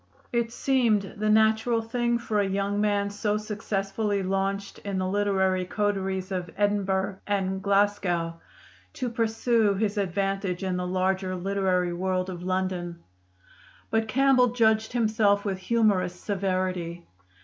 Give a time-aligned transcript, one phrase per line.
[0.33, 5.63] It seemed the natural thing for a young man so successfully launched in the literary
[5.63, 8.41] coteries of Edinburgh and Glasgow
[8.93, 13.03] to pursue his advantage in the larger literary world of London.
[13.91, 17.05] But Campbell judged himself with humorous severity.